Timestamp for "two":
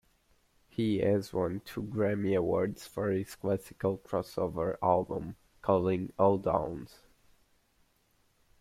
1.63-1.83